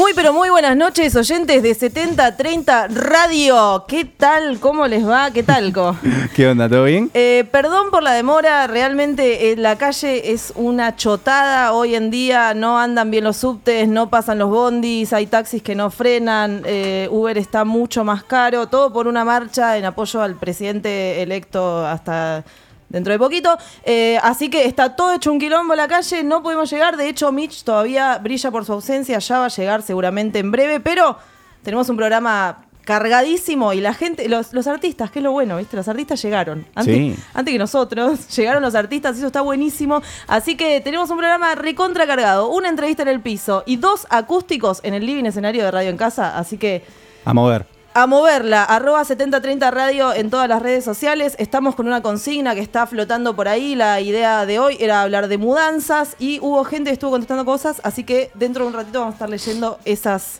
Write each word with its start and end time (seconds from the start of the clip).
Muy 0.00 0.14
pero 0.14 0.32
muy 0.32 0.48
buenas 0.48 0.78
noches, 0.78 1.14
oyentes 1.14 1.62
de 1.62 1.74
7030 1.74 2.88
Radio. 2.88 3.84
¿Qué 3.86 4.06
tal? 4.06 4.58
¿Cómo 4.58 4.86
les 4.86 5.06
va? 5.06 5.30
¿Qué 5.30 5.42
tal, 5.42 5.74
Co? 5.74 5.94
¿Qué 6.34 6.48
onda? 6.48 6.70
¿Todo 6.70 6.84
bien? 6.84 7.10
Eh, 7.12 7.46
perdón 7.52 7.90
por 7.90 8.02
la 8.02 8.12
demora, 8.14 8.66
realmente 8.66 9.52
eh, 9.52 9.56
la 9.56 9.76
calle 9.76 10.32
es 10.32 10.54
una 10.56 10.96
chotada 10.96 11.74
hoy 11.74 11.96
en 11.96 12.10
día, 12.10 12.54
no 12.54 12.78
andan 12.78 13.10
bien 13.10 13.24
los 13.24 13.36
subtes, 13.36 13.88
no 13.88 14.08
pasan 14.08 14.38
los 14.38 14.48
bondis, 14.48 15.12
hay 15.12 15.26
taxis 15.26 15.62
que 15.62 15.74
no 15.74 15.90
frenan, 15.90 16.62
eh, 16.64 17.06
Uber 17.10 17.36
está 17.36 17.66
mucho 17.66 18.02
más 18.02 18.24
caro, 18.24 18.68
todo 18.68 18.94
por 18.94 19.06
una 19.06 19.26
marcha 19.26 19.76
en 19.76 19.84
apoyo 19.84 20.22
al 20.22 20.36
presidente 20.36 21.20
electo 21.20 21.86
hasta 21.86 22.42
dentro 22.90 23.12
de 23.14 23.18
poquito. 23.18 23.56
Eh, 23.84 24.18
así 24.22 24.50
que 24.50 24.66
está 24.66 24.94
todo 24.94 25.14
hecho 25.14 25.32
un 25.32 25.38
quilombo 25.38 25.72
en 25.72 25.78
la 25.78 25.88
calle, 25.88 26.22
no 26.22 26.42
pudimos 26.42 26.70
llegar. 26.70 26.98
De 26.98 27.08
hecho, 27.08 27.32
Mitch 27.32 27.64
todavía 27.64 28.18
brilla 28.18 28.50
por 28.50 28.66
su 28.66 28.72
ausencia, 28.74 29.18
ya 29.18 29.38
va 29.38 29.46
a 29.46 29.48
llegar 29.48 29.80
seguramente 29.80 30.38
en 30.40 30.50
breve, 30.50 30.80
pero 30.80 31.16
tenemos 31.62 31.88
un 31.88 31.96
programa 31.96 32.64
cargadísimo 32.84 33.72
y 33.72 33.80
la 33.80 33.94
gente, 33.94 34.28
los, 34.28 34.52
los 34.52 34.66
artistas, 34.66 35.10
que 35.10 35.20
es 35.20 35.22
lo 35.22 35.30
bueno, 35.32 35.56
¿viste? 35.58 35.76
Los 35.76 35.86
artistas 35.86 36.20
llegaron. 36.22 36.66
Antes, 36.74 36.94
Sí. 36.94 37.14
antes 37.34 37.52
que 37.52 37.58
nosotros, 37.58 38.26
llegaron 38.36 38.62
los 38.62 38.74
artistas, 38.74 39.16
eso 39.16 39.26
está 39.28 39.42
buenísimo. 39.42 40.02
Así 40.26 40.56
que 40.56 40.80
tenemos 40.80 41.08
un 41.10 41.18
programa 41.18 41.54
recontra 41.54 42.06
cargado, 42.06 42.48
una 42.48 42.68
entrevista 42.68 43.02
en 43.02 43.08
el 43.08 43.20
piso 43.20 43.62
y 43.66 43.76
dos 43.76 44.06
acústicos 44.10 44.80
en 44.82 44.94
el 44.94 45.06
living 45.06 45.24
escenario 45.24 45.64
de 45.64 45.70
Radio 45.70 45.90
en 45.90 45.96
Casa. 45.96 46.36
Así 46.36 46.58
que 46.58 46.82
A 47.24 47.32
mover. 47.32 47.64
A 47.92 48.06
moverla, 48.06 48.62
arroba 48.64 49.04
7030 49.04 49.70
radio 49.72 50.12
en 50.14 50.30
todas 50.30 50.48
las 50.48 50.62
redes 50.62 50.84
sociales. 50.84 51.34
Estamos 51.38 51.74
con 51.74 51.86
una 51.88 52.02
consigna 52.02 52.54
que 52.54 52.60
está 52.60 52.86
flotando 52.86 53.34
por 53.34 53.48
ahí. 53.48 53.74
La 53.74 54.00
idea 54.00 54.46
de 54.46 54.58
hoy 54.60 54.76
era 54.78 55.02
hablar 55.02 55.26
de 55.28 55.38
mudanzas 55.38 56.14
y 56.18 56.38
hubo 56.40 56.62
gente 56.64 56.90
que 56.90 56.94
estuvo 56.94 57.10
contestando 57.10 57.44
cosas, 57.44 57.80
así 57.82 58.04
que 58.04 58.30
dentro 58.34 58.64
de 58.64 58.68
un 58.70 58.74
ratito 58.76 59.00
vamos 59.00 59.14
a 59.14 59.16
estar 59.16 59.28
leyendo 59.28 59.78
esas 59.84 60.38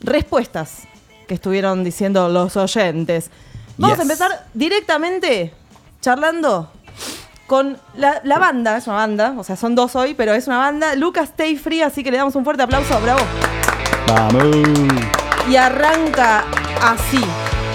respuestas 0.00 0.82
que 1.28 1.34
estuvieron 1.34 1.84
diciendo 1.84 2.28
los 2.28 2.56
oyentes. 2.56 3.30
Vamos 3.76 3.96
Yes. 3.96 4.00
a 4.00 4.02
empezar 4.02 4.46
directamente 4.54 5.54
charlando 6.00 6.72
con 7.46 7.78
la, 7.96 8.20
la 8.24 8.38
banda, 8.38 8.76
es 8.76 8.86
una 8.88 8.96
banda, 8.96 9.34
o 9.38 9.44
sea, 9.44 9.54
son 9.56 9.74
dos 9.76 9.94
hoy, 9.94 10.14
pero 10.14 10.34
es 10.34 10.48
una 10.48 10.58
banda, 10.58 10.94
Lucas 10.96 11.28
Stay 11.30 11.56
Free, 11.56 11.80
así 11.82 12.02
que 12.02 12.10
le 12.10 12.16
damos 12.18 12.34
un 12.34 12.44
fuerte 12.44 12.62
aplauso, 12.64 13.00
bravo. 13.00 13.20
Vamos. 14.08 14.44
Y 15.48 15.56
arranca 15.56 16.44
así. 16.82 17.20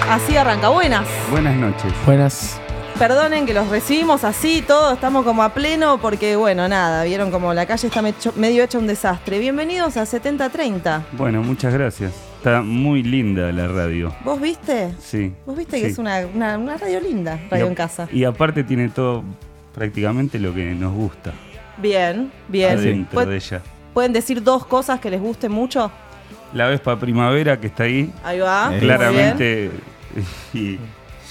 Así 0.10 0.36
arranca. 0.38 0.70
Buenas. 0.70 1.08
Buenas 1.32 1.56
noches. 1.56 1.94
Buenas. 2.06 2.60
Perdonen 3.00 3.46
que 3.48 3.54
los 3.56 3.68
recibimos 3.70 4.24
así, 4.24 4.62
todos 4.66 4.94
estamos 4.94 5.26
como 5.26 5.42
a 5.42 5.50
pleno 5.54 5.98
porque, 6.00 6.36
bueno, 6.36 6.68
nada, 6.70 7.04
vieron 7.04 7.32
como 7.32 7.52
la 7.54 7.66
calle 7.66 7.88
está 7.88 8.02
mecho- 8.04 8.34
medio 8.36 8.64
hecha 8.64 8.78
un 8.78 8.86
desastre. 8.86 9.40
Bienvenidos 9.40 9.98
a 9.98 10.06
7030. 10.06 11.04
Bueno, 11.14 11.42
muchas 11.42 11.74
gracias. 11.74 12.14
Está 12.38 12.62
muy 12.62 13.02
linda 13.02 13.52
la 13.52 13.68
radio. 13.68 14.14
¿Vos 14.24 14.40
viste? 14.40 14.94
Sí. 15.00 15.34
Vos 15.46 15.58
viste 15.58 15.82
que 15.82 15.88
es 15.88 15.98
una, 15.98 16.20
una- 16.34 16.58
una 16.58 16.78
radio 16.78 17.00
linda, 17.00 17.40
radio 17.50 17.66
a- 17.66 17.70
en 17.70 17.76
casa. 17.76 18.08
Y 18.12 18.26
aparte 18.26 18.64
tiene 18.64 18.90
todo 18.90 19.24
prácticamente 19.74 20.38
lo 20.38 20.54
que 20.54 20.64
nos 20.76 20.94
gusta. 20.94 21.34
Bien, 21.78 22.32
bien. 22.48 22.78
Adentro 22.78 23.26
de 23.26 23.36
ella. 23.38 23.62
¿Pueden 23.96 24.14
decir 24.14 24.44
dos 24.44 24.66
cosas 24.68 25.00
que 25.00 25.10
les 25.10 25.20
gusten 25.22 25.52
mucho? 25.52 25.92
La 26.54 26.68
Vespa 26.68 27.00
Primavera 27.00 27.60
que 27.60 27.68
está 27.68 27.84
ahí, 27.84 28.12
Ahí 28.24 28.40
va. 28.40 28.66
Eh, 28.66 28.70
muy 28.70 28.80
bien. 28.80 28.86
claramente. 28.86 29.72
Y 30.54 30.78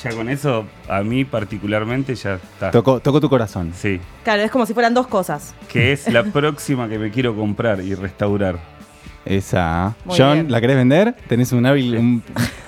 ya 0.02 0.10
con 0.10 0.28
eso, 0.28 0.66
a 0.88 1.02
mí 1.02 1.24
particularmente 1.24 2.14
ya 2.16 2.34
está. 2.34 2.70
Tocó, 2.72 2.98
tocó 3.00 3.20
tu 3.20 3.28
corazón. 3.28 3.72
Sí. 3.74 4.00
Claro, 4.24 4.42
es 4.42 4.50
como 4.50 4.66
si 4.66 4.74
fueran 4.74 4.94
dos 4.94 5.06
cosas. 5.06 5.54
Que 5.68 5.92
es 5.92 6.12
la 6.12 6.24
próxima 6.32 6.88
que 6.88 6.98
me 6.98 7.10
quiero 7.10 7.34
comprar 7.36 7.80
y 7.80 7.94
restaurar. 7.94 8.58
Esa. 9.24 9.94
Muy 10.04 10.18
John, 10.18 10.32
bien. 10.34 10.50
¿la 10.50 10.60
querés 10.60 10.76
vender? 10.76 11.14
Tenés 11.28 11.52
un 11.52 11.64
hábil. 11.64 11.96
un- 11.96 12.22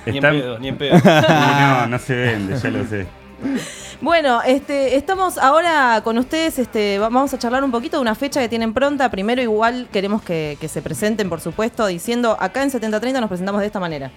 Ni 0.06 0.18
en 0.18 0.22
pedo, 0.22 0.58
ni 0.60 0.68
en 0.68 0.76
pedo. 0.76 0.96
No, 1.28 1.86
no 1.88 1.98
se 1.98 2.14
vende, 2.14 2.56
ya 2.56 2.70
lo 2.70 2.84
sé. 2.86 3.06
Bueno, 4.00 4.42
este, 4.42 4.96
estamos 4.96 5.38
ahora 5.38 6.00
con 6.04 6.18
ustedes, 6.18 6.58
este, 6.58 6.98
va- 6.98 7.08
vamos 7.08 7.32
a 7.32 7.38
charlar 7.38 7.64
un 7.64 7.70
poquito 7.70 7.96
de 7.96 8.02
una 8.02 8.14
fecha 8.14 8.40
que 8.40 8.48
tienen 8.48 8.74
pronta. 8.74 9.10
Primero 9.10 9.40
igual 9.40 9.88
queremos 9.92 10.22
que, 10.22 10.58
que 10.60 10.68
se 10.68 10.82
presenten, 10.82 11.28
por 11.28 11.40
supuesto, 11.40 11.86
diciendo, 11.86 12.36
acá 12.38 12.62
en 12.62 12.70
7030 12.70 13.20
nos 13.20 13.28
presentamos 13.28 13.60
de 13.60 13.66
esta 13.68 13.80
manera. 13.80 14.10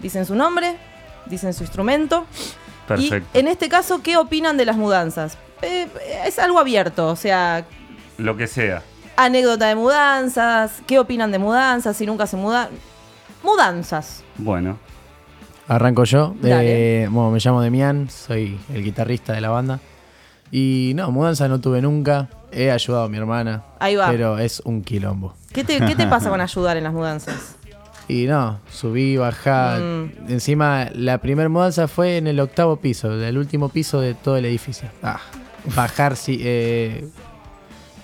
Dicen 0.00 0.24
su 0.24 0.34
nombre, 0.34 0.76
dicen 1.26 1.52
su 1.52 1.64
instrumento. 1.64 2.24
Perfecto. 2.88 3.28
Y 3.34 3.38
en 3.40 3.48
este 3.48 3.68
caso, 3.68 4.00
¿qué 4.02 4.16
opinan 4.16 4.56
de 4.56 4.64
las 4.64 4.76
mudanzas? 4.76 5.36
Eh, 5.62 5.88
es 6.24 6.38
algo 6.38 6.58
abierto, 6.58 7.08
o 7.08 7.16
sea, 7.16 7.64
Lo 8.18 8.36
que 8.36 8.46
sea. 8.46 8.82
anécdota 9.16 9.66
de 9.66 9.74
mudanzas, 9.74 10.82
¿qué 10.86 10.98
opinan 10.98 11.30
de 11.32 11.38
mudanzas? 11.38 11.96
Si 11.96 12.06
nunca 12.06 12.26
se 12.26 12.36
mudan. 12.36 12.68
Mudanzas. 13.42 14.22
Bueno, 14.38 14.78
Arranco 15.68 16.04
yo. 16.04 16.34
Eh, 16.44 17.08
bueno, 17.10 17.30
me 17.30 17.38
llamo 17.40 17.60
Demián, 17.60 18.08
soy 18.08 18.58
el 18.72 18.84
guitarrista 18.84 19.32
de 19.32 19.40
la 19.40 19.50
banda. 19.50 19.80
Y 20.52 20.92
no, 20.94 21.10
mudanza 21.10 21.48
no 21.48 21.60
tuve 21.60 21.82
nunca. 21.82 22.28
He 22.52 22.70
ayudado 22.70 23.04
a 23.04 23.08
mi 23.08 23.16
hermana. 23.16 23.64
Ahí 23.80 23.96
va. 23.96 24.08
Pero 24.10 24.38
es 24.38 24.60
un 24.60 24.82
quilombo. 24.82 25.34
¿Qué 25.52 25.64
te, 25.64 25.80
qué 25.80 25.96
te 25.96 26.06
pasa 26.08 26.30
con 26.30 26.40
ayudar 26.40 26.76
en 26.76 26.84
las 26.84 26.92
mudanzas? 26.92 27.56
Y 28.08 28.26
no, 28.26 28.60
subí, 28.70 29.16
bajá. 29.16 29.78
Mm. 29.78 30.30
Encima, 30.30 30.88
la 30.94 31.18
primera 31.18 31.48
mudanza 31.48 31.88
fue 31.88 32.18
en 32.18 32.28
el 32.28 32.38
octavo 32.38 32.76
piso, 32.76 33.12
el 33.12 33.36
último 33.36 33.68
piso 33.68 34.00
de 34.00 34.14
todo 34.14 34.36
el 34.36 34.44
edificio. 34.44 34.88
Ah, 35.02 35.20
bajar, 35.74 36.14
sí, 36.14 36.38
eh, 36.42 37.08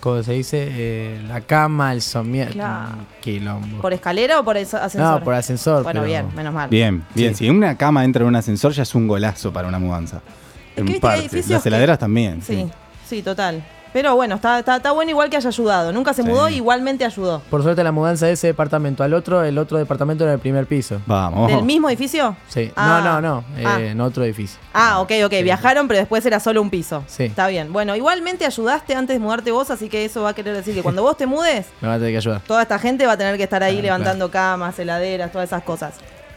¿cómo 0.02 0.22
se 0.22 0.32
dice? 0.32 0.66
Eh, 0.70 1.22
la 1.28 1.40
cama, 1.40 1.92
el 1.92 2.02
somier. 2.02 2.50
Claro. 2.50 2.96
Quilombo. 3.20 3.80
¿Por 3.80 3.92
escalera 3.92 4.40
o 4.40 4.44
por 4.44 4.56
ascensor? 4.58 5.00
no, 5.00 5.24
por 5.24 5.34
ascensor. 5.34 5.84
Bueno, 5.84 6.00
pero- 6.00 6.10
bien, 6.10 6.26
menos 6.34 6.52
mal. 6.52 6.68
Bien, 6.68 7.04
bien. 7.14 7.34
Sí. 7.36 7.44
Si 7.44 7.50
una 7.50 7.76
cama 7.78 8.04
entra 8.04 8.22
en 8.22 8.28
un 8.28 8.36
ascensor, 8.36 8.72
ya 8.72 8.82
es 8.82 8.94
un 8.94 9.06
golazo 9.06 9.52
para 9.52 9.68
una 9.68 9.78
mudanza. 9.78 10.16
Es 10.16 10.74
que 10.74 10.80
en 10.80 10.86
que 10.94 11.00
parte. 11.00 11.20
edificios 11.20 11.50
Las 11.50 11.62
que- 11.62 11.68
heladeras 11.68 11.98
también. 11.98 12.42
Sí, 12.42 12.68
sí, 13.08 13.22
total. 13.22 13.62
Pero 13.92 14.14
bueno, 14.16 14.36
está, 14.36 14.58
está, 14.58 14.76
está 14.76 14.92
bueno 14.92 15.10
igual 15.10 15.28
que 15.28 15.36
haya 15.36 15.48
ayudado. 15.48 15.92
Nunca 15.92 16.14
se 16.14 16.22
Sí. 16.22 16.28
mudó, 16.28 16.48
igualmente 16.48 17.04
ayudó. 17.04 17.40
Por 17.50 17.62
suerte 17.62 17.84
la 17.84 17.92
mudanza 17.92 18.26
de 18.26 18.32
ese 18.32 18.46
departamento 18.48 19.02
al 19.04 19.12
otro, 19.14 19.42
el 19.44 19.58
otro 19.58 19.76
departamento 19.78 20.24
era 20.24 20.32
el 20.32 20.38
primer 20.38 20.66
piso. 20.66 21.00
Vamos. 21.06 21.50
¿Del 21.50 21.62
mismo 21.62 21.88
edificio? 21.88 22.34
Sí. 22.48 22.70
Ah. 22.74 23.00
No, 23.04 23.20
no, 23.20 23.20
no. 23.20 23.44
eh, 23.58 23.64
Ah. 23.66 23.80
En 23.80 24.00
otro 24.00 24.24
edificio. 24.24 24.58
Ah, 24.72 25.00
ok, 25.00 25.10
ok. 25.26 25.32
Viajaron, 25.42 25.88
pero 25.88 25.98
después 26.00 26.24
era 26.24 26.40
solo 26.40 26.62
un 26.62 26.70
piso. 26.70 27.04
Sí. 27.06 27.24
Está 27.24 27.48
bien. 27.48 27.72
Bueno, 27.72 27.94
igualmente 27.96 28.46
ayudaste 28.46 28.94
antes 28.94 29.14
de 29.16 29.20
mudarte 29.20 29.50
vos, 29.50 29.70
así 29.70 29.88
que 29.88 30.04
eso 30.04 30.22
va 30.22 30.30
a 30.30 30.34
querer 30.34 30.54
decir 30.56 30.74
que 30.74 30.82
cuando 30.82 31.02
vos 31.02 31.16
te 31.16 31.26
mudes, 31.26 31.66
Me 31.82 31.88
va 31.88 31.94
a 31.94 31.98
tener 31.98 32.12
que 32.12 32.16
ayudar. 32.18 32.40
toda 32.46 32.62
esta 32.62 32.78
gente 32.78 33.04
va 33.06 33.12
a 33.12 33.16
tener 33.18 33.36
que 33.36 33.42
estar 33.44 33.62
ahí 33.62 33.82
levantando 33.82 34.30
camas, 34.30 34.78
heladeras, 34.78 35.30
todas 35.32 35.48
esas 35.50 35.62
cosas. 35.64 35.94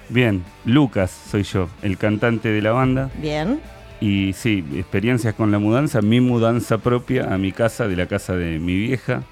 bien. 0.09 0.43
Lucas 0.65 1.11
soy 1.31 1.43
yo, 1.43 1.67
el 1.81 1.97
cantante 1.97 2.49
de 2.49 2.61
la 2.61 2.71
banda. 2.71 3.09
Bien. 3.15 3.61
Y 4.01 4.33
sí, 4.33 4.63
experiencias 4.75 5.33
con 5.35 5.51
la 5.51 5.59
mudanza, 5.59 6.01
mi 6.01 6.19
mudanza 6.21 6.77
propia 6.77 7.33
a 7.33 7.37
mi 7.37 7.51
casa, 7.51 7.87
de 7.87 7.95
la 7.95 8.05
casa 8.07 8.35
de 8.35 8.59
mi 8.59 8.75
vieja. 8.75 9.23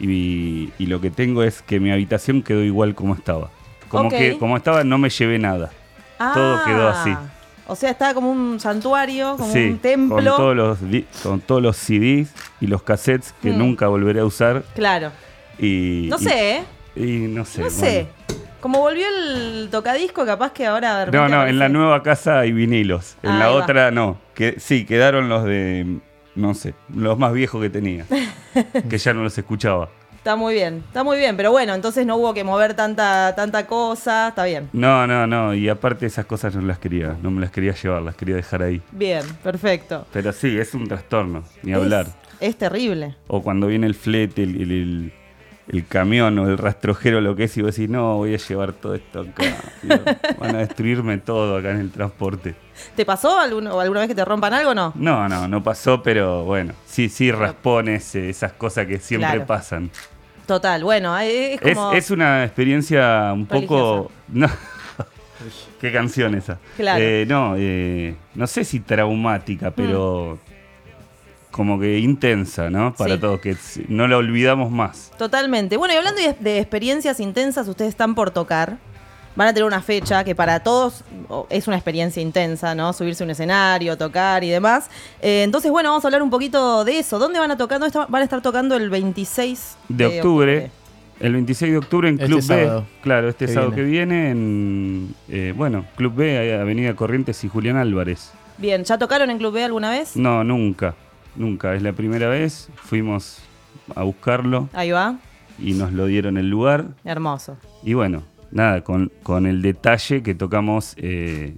Y, 0.00 0.70
y 0.78 0.86
lo 0.86 1.00
que 1.00 1.10
tengo 1.10 1.42
es 1.42 1.60
que 1.62 1.80
mi 1.80 1.90
habitación 1.90 2.42
quedó 2.42 2.62
igual 2.62 2.94
como 2.94 3.14
estaba. 3.14 3.50
Como 3.88 4.10
que 4.10 4.36
como 4.38 4.56
estaba 4.56 4.84
no 4.84 4.98
me 4.98 5.10
llevé 5.10 5.38
nada. 5.38 5.70
Ah, 6.18 6.32
Todo 6.34 6.64
quedó 6.64 6.88
así. 6.88 7.14
O 7.66 7.76
sea, 7.76 7.90
está 7.90 8.14
como 8.14 8.30
un 8.30 8.58
santuario, 8.60 9.36
como 9.36 9.52
sí, 9.52 9.66
un 9.70 9.78
templo. 9.78 10.16
con 10.16 10.24
todos 10.24 10.56
los 10.56 10.78
con 11.22 11.40
todos 11.40 11.60
los 11.62 11.76
CDs 11.76 12.32
y 12.60 12.66
los 12.66 12.82
cassettes 12.82 13.34
que 13.42 13.50
Mm. 13.50 13.58
nunca 13.58 13.88
volveré 13.88 14.20
a 14.20 14.24
usar. 14.24 14.62
Claro. 14.74 15.10
Y, 15.58 16.06
No 16.08 16.16
y- 16.18 16.22
sé, 16.24 16.56
¿eh? 16.58 16.62
Y, 16.96 17.02
no 17.28 17.44
sé. 17.44 17.60
No 17.62 17.70
sé. 17.70 18.06
Como 18.60 18.80
volvió 18.80 19.06
el 19.08 19.68
tocadisco, 19.70 20.26
capaz 20.26 20.52
que 20.52 20.66
ahora... 20.66 21.06
No, 21.06 21.28
no, 21.28 21.46
en 21.46 21.58
la 21.58 21.68
nueva 21.68 22.02
casa 22.02 22.40
hay 22.40 22.52
vinilos. 22.52 23.16
En 23.22 23.38
la 23.38 23.46
va. 23.48 23.52
otra 23.52 23.90
no. 23.90 24.18
Que, 24.34 24.58
sí, 24.58 24.84
quedaron 24.84 25.28
los 25.28 25.44
de, 25.44 25.98
no 26.34 26.54
sé, 26.54 26.74
los 26.94 27.16
más 27.18 27.32
viejos 27.32 27.62
que 27.62 27.70
tenía. 27.70 28.04
que 28.90 28.98
ya 28.98 29.14
no 29.14 29.22
los 29.22 29.36
escuchaba. 29.38 29.88
Está 30.16 30.34
muy 30.34 30.54
bien, 30.54 30.82
está 30.88 31.04
muy 31.04 31.16
bien, 31.16 31.36
pero 31.36 31.52
bueno, 31.52 31.72
entonces 31.74 32.04
no 32.04 32.16
hubo 32.16 32.34
que 32.34 32.42
mover 32.44 32.74
tanta, 32.74 33.34
tanta 33.36 33.66
cosa, 33.66 34.28
está 34.28 34.44
bien. 34.44 34.68
No, 34.72 35.06
no, 35.06 35.26
no. 35.28 35.54
Y 35.54 35.68
aparte 35.68 36.04
esas 36.06 36.26
cosas 36.26 36.54
no 36.56 36.60
las 36.62 36.78
quería, 36.80 37.16
no 37.22 37.30
me 37.30 37.40
las 37.40 37.50
quería 37.52 37.72
llevar, 37.72 38.02
las 38.02 38.16
quería 38.16 38.34
dejar 38.34 38.62
ahí. 38.62 38.82
Bien, 38.90 39.22
perfecto. 39.42 40.06
Pero 40.12 40.32
sí, 40.32 40.58
es 40.58 40.74
un 40.74 40.86
trastorno, 40.88 41.44
ni 41.62 41.70
Es- 41.70 41.78
hablar. 41.78 42.06
Es, 42.40 42.56
terrible. 42.56 43.14
O 43.28 43.42
cuando 43.42 43.68
viene 43.68 43.86
el 43.86 43.94
flete, 43.94 44.42
el, 44.42 44.60
el- 44.60 44.70
el- 44.72 45.12
el 45.68 45.86
camión 45.86 46.38
o 46.38 46.48
el 46.48 46.56
rastrojero, 46.58 47.20
lo 47.20 47.36
que 47.36 47.44
es, 47.44 47.56
y 47.56 47.62
vos 47.62 47.74
decís, 47.76 47.90
no, 47.90 48.16
voy 48.16 48.34
a 48.34 48.38
llevar 48.38 48.72
todo 48.72 48.94
esto 48.94 49.20
acá. 49.20 49.44
Van 50.38 50.56
a 50.56 50.58
destruirme 50.60 51.18
todo 51.18 51.56
acá 51.58 51.70
en 51.72 51.80
el 51.80 51.90
transporte. 51.90 52.54
¿Te 52.96 53.04
pasó 53.04 53.38
alguno- 53.38 53.78
alguna 53.80 54.00
vez 54.00 54.08
que 54.08 54.14
te 54.14 54.24
rompan 54.24 54.54
algo 54.54 54.70
o 54.70 54.74
no? 54.74 54.92
No, 54.96 55.28
no, 55.28 55.46
no 55.48 55.62
pasó, 55.62 56.02
pero 56.02 56.44
bueno, 56.44 56.72
sí, 56.86 57.08
sí 57.08 57.30
raspones, 57.32 58.14
esas 58.14 58.52
cosas 58.52 58.86
que 58.86 58.98
siempre 58.98 59.28
Claro. 59.30 59.46
pasan. 59.46 59.90
Total, 60.46 60.82
bueno, 60.82 61.18
es 61.18 61.60
Es, 61.60 61.74
como... 61.74 61.92
es 61.92 62.10
una 62.10 62.44
experiencia 62.44 63.30
un 63.34 63.46
poco... 63.46 64.10
No. 64.28 64.48
Qué 65.80 65.92
canción 65.92 66.34
esa. 66.34 66.58
Claro. 66.76 67.00
Eh, 67.04 67.24
no, 67.28 67.54
eh, 67.56 68.16
no 68.34 68.46
sé 68.48 68.64
si 68.64 68.80
traumática, 68.80 69.70
pero 69.70 70.38
como 71.50 71.78
que 71.80 71.98
intensa, 71.98 72.70
¿no? 72.70 72.94
Para 72.94 73.14
Sí. 73.14 73.20
todos, 73.20 73.40
que 73.40 73.56
no 73.88 74.06
la 74.08 74.16
olvidamos 74.16 74.70
más. 74.70 75.10
Totalmente. 75.18 75.76
Bueno, 75.76 75.94
y 75.94 75.96
hablando 75.96 76.20
de, 76.20 76.34
de 76.38 76.58
experiencias 76.58 77.20
intensas, 77.20 77.66
ustedes 77.68 77.90
están 77.90 78.14
por 78.14 78.30
tocar. 78.30 78.76
Van 79.36 79.46
a 79.46 79.52
tener 79.52 79.64
una 79.66 79.80
fecha 79.82 80.24
que 80.24 80.34
para 80.34 80.60
todos 80.64 81.04
es 81.48 81.68
una 81.68 81.76
experiencia 81.76 82.20
intensa, 82.20 82.74
¿no? 82.74 82.92
Subirse 82.92 83.22
a 83.22 83.26
un 83.26 83.30
escenario, 83.30 83.96
tocar 83.96 84.42
y 84.42 84.48
demás. 84.50 84.90
Eh, 85.22 85.42
entonces, 85.44 85.70
bueno, 85.70 85.90
vamos 85.90 86.04
a 86.04 86.08
hablar 86.08 86.22
un 86.22 86.30
poquito 86.30 86.84
de 86.84 86.98
eso. 86.98 87.20
¿Dónde 87.20 87.38
van 87.38 87.50
a 87.52 87.56
tocar? 87.56 87.78
¿Dónde 87.78 87.96
van 88.08 88.20
a 88.20 88.24
estar 88.24 88.42
tocando 88.42 88.74
el 88.74 88.90
26 88.90 89.76
De 89.88 90.06
octubre, 90.06 90.72
el 91.20 91.32
26 91.34 91.70
de 91.72 91.78
octubre 91.78 92.08
en 92.08 92.14
Este 92.16 92.26
Club 92.26 92.42
sábado. 92.42 92.80
B. 92.80 92.86
Claro, 93.02 93.28
este 93.28 93.46
Que 93.46 93.52
sábado 93.52 93.70
viene. 93.70 93.84
que 93.84 93.90
viene 93.90 94.30
en, 94.30 95.14
eh, 95.28 95.54
bueno, 95.56 95.84
Club 95.96 96.14
B, 96.16 96.54
Avenida 96.60 96.94
Corrientes 96.96 97.42
y 97.44 97.48
Julián 97.48 97.76
Álvarez. 97.76 98.32
Bien, 98.56 98.82
¿ya 98.82 98.98
tocaron 98.98 99.30
en 99.30 99.38
Club 99.38 99.52
B 99.54 99.62
alguna 99.62 99.90
vez? 99.90 100.16
No, 100.16 100.42
nunca, 100.42 100.96
nunca. 101.38 101.74
Es 101.74 101.82
la 101.82 101.92
primera 101.92 102.28
vez. 102.28 102.68
Fuimos 102.76 103.38
a 103.94 104.02
buscarlo 104.02 104.68
Ahí 104.74 104.90
va. 104.90 105.16
y 105.58 105.72
nos 105.74 105.92
lo 105.92 106.06
dieron 106.06 106.36
el 106.36 106.50
lugar. 106.50 106.86
Hermoso. 107.04 107.56
Y 107.82 107.94
bueno, 107.94 108.22
nada, 108.50 108.82
con, 108.82 109.10
con 109.22 109.46
el 109.46 109.62
detalle 109.62 110.22
que 110.22 110.34
tocamos 110.34 110.94
eh, 110.98 111.56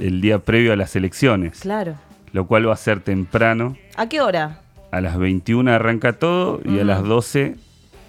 el 0.00 0.20
día 0.20 0.38
previo 0.40 0.72
a 0.72 0.76
las 0.76 0.96
elecciones, 0.96 1.60
Claro. 1.60 1.94
lo 2.32 2.46
cual 2.46 2.68
va 2.68 2.72
a 2.72 2.76
ser 2.76 3.00
temprano. 3.00 3.76
¿A 3.96 4.08
qué 4.08 4.20
hora 4.20 4.60
A 4.90 5.00
las 5.00 5.18
21 5.18 5.70
arranca 5.72 6.14
todo 6.14 6.60
y 6.64 6.78
a 6.80 6.84
las 6.84 7.04
12 7.04 7.56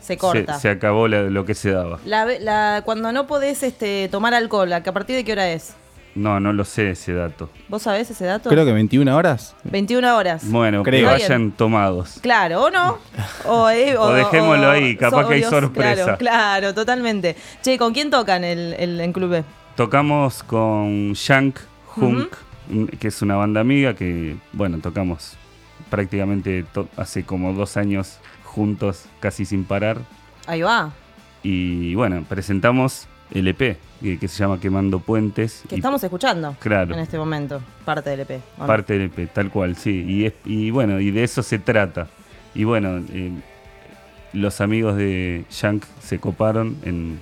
se 0.02 0.18
corta? 0.18 0.58
se 0.60 0.70
acabó 0.70 1.08
la- 1.08 1.24
lo 1.24 1.46
que 1.46 1.54
se 1.54 1.72
daba. 1.72 2.00
La 2.06 2.26
la- 2.40 2.82
cuando 2.86 3.12
no 3.12 3.28
podés 3.28 3.62
este, 3.64 4.08
tomar 4.10 4.34
alcohol, 4.34 4.72
¿a 4.74 4.82
que- 4.82 4.90
a 4.90 4.94
partir 4.94 5.16
de 5.16 5.24
qué 5.24 5.34
hora 5.34 5.52
es? 5.52 5.76
No, 6.18 6.40
no 6.40 6.52
lo 6.52 6.66
sé 6.66 6.92
ese 6.92 7.14
dato. 7.14 7.50
¿Vos 7.70 7.84
sabés 7.84 8.10
ese 8.10 8.26
dato? 8.26 8.50
Creo 8.50 8.66
que 8.66 8.74
21 8.74 9.16
horas. 9.16 9.56
21 9.66 10.16
horas. 10.18 10.50
Bueno, 10.50 10.84
que 10.84 10.90
Creo. 10.90 11.06
vayan 11.10 11.52
tomados. 11.52 12.18
Claro, 12.22 12.64
¿o 12.64 12.70
no? 12.72 12.98
O, 13.46 13.70
eh, 13.70 13.96
O 13.98 14.12
dejémoslo 14.14 14.70
ahí, 14.72 14.96
capaz 14.98 15.28
que 15.28 15.36
hay 15.36 15.40
Dios, 15.42 15.52
sorpresa. 15.52 16.04
Claro, 16.04 16.18
claro, 16.18 16.74
totalmente. 16.74 17.36
Che, 17.62 17.78
¿con 17.78 17.94
quién 17.94 18.10
tocan 18.10 18.44
el, 18.44 18.74
el- 18.80 19.00
en 19.00 19.14
Club 19.14 19.30
B? 19.30 19.44
Tocamos 19.76 20.42
con 20.44 21.14
Shank 21.14 21.58
Hunk, 21.96 22.34
que 23.00 23.08
es 23.10 23.22
una 23.22 23.36
banda 23.36 23.62
amiga 23.62 23.94
que, 23.94 24.36
bueno, 24.54 24.80
tocamos 24.80 25.38
prácticamente 25.92 26.64
to- 26.74 26.88
hace 26.98 27.24
como 27.24 27.54
dos 27.54 27.78
años 27.78 28.18
juntos, 28.44 29.06
casi 29.20 29.46
sin 29.46 29.64
parar. 29.66 29.98
Ahí 30.48 30.62
va. 30.64 30.92
Y 31.44 31.94
bueno, 31.96 32.24
presentamos 32.28 33.08
el 33.32 33.48
EP, 33.48 33.78
que, 34.02 34.18
que 34.20 34.28
se 34.28 34.38
llama 34.40 34.60
Quemando 34.60 35.00
Puentes. 35.00 35.64
Que 35.68 35.76
y 35.76 35.80
estamos 35.80 36.04
escuchando 36.04 36.56
Claro. 36.60 36.94
en 36.94 37.00
este 37.00 37.18
momento. 37.18 37.62
Parte 37.86 38.10
del 38.12 38.22
EP. 38.22 38.42
Parte 38.58 38.94
del 38.98 39.12
EP, 39.14 39.32
tal 39.34 39.50
cual, 39.50 39.76
sí. 39.76 40.04
Y, 40.08 40.26
es- 40.26 40.34
y 40.46 40.70
bueno, 40.72 41.00
y 41.00 41.12
de 41.12 41.24
eso 41.24 41.44
se 41.44 41.60
trata. 41.60 42.08
Y 42.56 42.64
bueno, 42.64 43.04
eh, 43.12 43.32
los 44.34 44.62
amigos 44.62 44.96
de 44.98 45.46
Shank 45.50 45.84
se 46.02 46.20
coparon 46.20 46.78
en, 46.84 47.20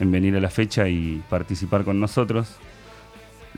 en 0.00 0.10
venir 0.12 0.36
a 0.36 0.40
la 0.40 0.50
fecha 0.50 0.88
y 0.88 1.22
participar 1.28 1.84
con 1.84 1.98
nosotros. 2.00 2.56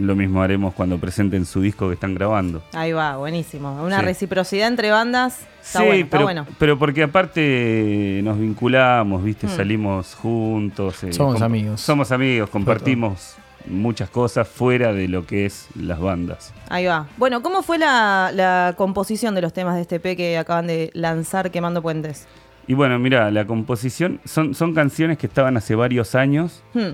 Lo 0.01 0.17
mismo 0.17 0.43
haremos 0.43 0.75
cuando 0.75 0.99
presenten 0.99 1.45
su 1.45 1.61
disco 1.61 1.89
que 1.89 1.95
están 1.95 2.15
grabando. 2.15 2.63
Ahí 2.73 2.93
va, 2.93 3.17
buenísimo. 3.17 3.83
Una 3.83 4.01
Sí. 4.01 4.05
reciprocidad 4.07 4.69
entre 4.69 4.91
bandas. 4.91 5.41
Está 5.63 5.81
sí, 5.81 5.85
bueno, 5.87 5.95
está 6.05 6.11
pero, 6.17 6.25
bueno. 6.25 6.47
pero 6.59 6.79
porque 6.79 7.03
aparte 7.03 8.21
nos 8.25 8.39
vinculamos, 8.39 9.23
¿viste? 9.23 9.47
Mm. 9.47 9.51
Salimos 9.51 10.15
juntos. 10.15 11.05
eh, 11.05 11.13
Somos 11.13 11.43
amigos. 11.43 11.81
Somos 11.81 12.13
amigos, 12.13 12.49
compartimos 12.51 13.37
muchas 13.67 14.09
cosas 14.09 14.49
fuera 14.49 14.93
de 14.93 15.07
lo 15.07 15.27
que 15.27 15.45
es 15.47 15.69
las 15.75 16.01
bandas. 16.01 16.55
Ahí 16.71 16.87
va. 16.87 17.07
Bueno, 17.19 17.43
¿cómo 17.43 17.63
fue 17.63 17.77
la, 17.79 18.31
la 18.35 18.75
composición 18.77 19.35
de 19.35 19.43
los 19.43 19.53
temas 19.53 19.75
de 19.75 19.83
este 19.83 19.97
EP 19.97 20.17
que 20.17 20.39
acaban 20.39 20.67
de 20.67 20.91
lanzar 20.95 21.51
Quemando 21.51 21.83
Puentes? 21.83 22.27
Y 22.67 22.75
bueno, 22.75 22.99
mira, 22.99 23.31
la 23.31 23.47
composición 23.47 24.21
son, 24.25 24.55
son 24.55 24.75
canciones 24.75 25.19
que 25.19 25.27
estaban 25.27 25.57
hace 25.57 25.75
varios 25.75 26.15
años 26.15 26.63
Hmm, 26.73 26.93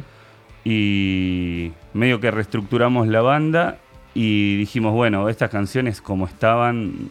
y 0.68 1.70
medio 1.94 2.18
que 2.18 2.28
reestructuramos 2.32 3.06
la 3.06 3.22
banda 3.22 3.78
y 4.14 4.56
dijimos, 4.56 4.94
bueno, 4.94 5.28
estas 5.28 5.48
canciones 5.48 6.00
como 6.00 6.26
estaban, 6.26 7.08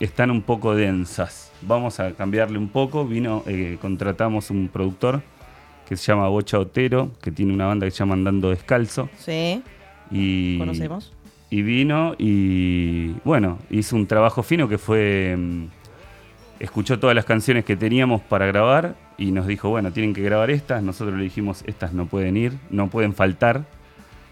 están 0.00 0.30
un 0.30 0.42
poco 0.42 0.74
densas. 0.74 1.50
Vamos 1.62 1.98
a 1.98 2.12
cambiarle 2.12 2.58
un 2.58 2.68
poco. 2.68 3.06
Vino, 3.06 3.42
eh, 3.46 3.78
contratamos 3.80 4.50
un 4.50 4.68
productor 4.68 5.22
que 5.88 5.96
se 5.96 6.12
llama 6.12 6.28
Bocha 6.28 6.58
Otero, 6.58 7.10
que 7.22 7.30
tiene 7.30 7.54
una 7.54 7.64
banda 7.64 7.86
que 7.86 7.90
se 7.90 7.98
llama 8.00 8.12
Andando 8.14 8.50
Descalzo. 8.50 9.08
sí, 9.16 9.62
Y, 10.10 10.58
conocemos. 10.58 11.14
y 11.48 11.62
vino 11.62 12.14
y 12.18 13.12
bueno, 13.24 13.58
hizo 13.70 13.96
un 13.96 14.06
trabajo 14.06 14.42
fino 14.42 14.68
que 14.68 14.76
fue, 14.76 15.36
mm, 15.38 15.64
escuchó 16.60 16.98
todas 16.98 17.16
las 17.16 17.24
canciones 17.24 17.64
que 17.64 17.76
teníamos 17.76 18.20
para 18.20 18.44
grabar 18.44 18.94
y 19.16 19.30
nos 19.30 19.46
dijo, 19.46 19.68
bueno, 19.68 19.92
tienen 19.92 20.14
que 20.14 20.22
grabar 20.22 20.50
estas, 20.50 20.82
nosotros 20.82 21.16
le 21.16 21.24
dijimos, 21.24 21.62
estas 21.66 21.92
no 21.92 22.06
pueden 22.06 22.36
ir, 22.36 22.52
no 22.70 22.88
pueden 22.88 23.14
faltar. 23.14 23.64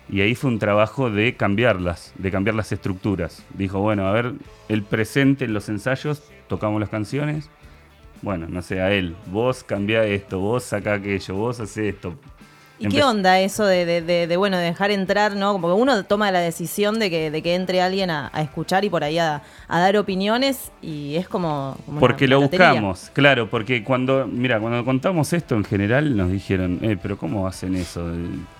Y 0.09 0.21
ahí 0.21 0.35
fue 0.35 0.51
un 0.51 0.59
trabajo 0.59 1.11
de 1.11 1.37
cambiarlas, 1.37 2.13
de 2.19 2.31
cambiar 2.31 2.55
las 2.55 2.73
estructuras. 2.73 3.45
Dijo, 3.55 3.81
bueno, 3.81 4.07
a 4.07 4.13
ver, 4.13 4.33
el 4.69 4.83
presente 4.83 5.45
en 5.45 5.55
los 5.55 5.69
ensayos, 5.69 6.23
tocamos 6.49 6.81
las 6.81 6.91
canciones. 6.91 7.49
Bueno, 8.21 8.47
no 8.49 8.63
sé, 8.63 8.81
a 8.81 8.93
él, 8.93 9.17
vos 9.27 9.65
cambia 9.65 10.05
esto, 10.05 10.39
vos 10.39 10.65
saca 10.65 10.95
aquello, 10.95 11.35
vos 11.35 11.61
haces 11.61 11.95
esto. 11.95 12.17
¿Y 12.79 12.89
qué 12.89 13.05
onda 13.05 13.39
eso 13.39 13.65
de, 13.65 13.85
de- 13.87 14.03
de- 14.03 14.27
de, 14.27 14.37
bueno, 14.37 14.57
de 14.57 14.65
dejar 14.65 14.91
entrar, 14.91 15.37
¿no? 15.37 15.53
Como 15.53 15.69
que 15.69 15.75
uno 15.81 16.05
toma 16.05 16.33
la 16.33 16.41
decisión 16.41 16.99
de 16.99 17.11
que, 17.11 17.55
entre 17.55 17.81
alguien 17.81 18.11
a, 18.11 18.29
a 18.33 18.43
escuchar 18.43 18.85
y 18.85 18.91
por 18.91 19.05
ahí 19.05 19.19
a, 19.19 19.43
a 19.69 19.79
dar 19.81 19.97
opiniones 19.97 20.73
y 20.83 21.15
es 21.15 21.29
como... 21.29 21.77
Porque 22.01 22.25
una 22.25 22.35
lo 22.37 22.41
buscamos, 22.41 23.11
claro, 23.13 23.49
porque 23.49 23.85
cuando, 23.85 24.27
mira, 24.27 24.59
cuando 24.59 24.85
contamos 24.85 25.33
esto 25.33 25.55
en 25.55 25.65
general 25.65 26.17
nos 26.17 26.33
dijeron, 26.33 26.81
eh, 26.83 26.97
pero 27.01 27.17
¿cómo 27.17 27.47
hacen 27.47 27.77
eso? 27.77 28.05